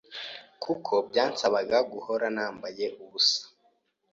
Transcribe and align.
kuko 0.63 0.93
byansabaga 1.09 1.77
guhora 1.91 2.25
nambaye 2.35 2.85
ubusa 3.03 3.41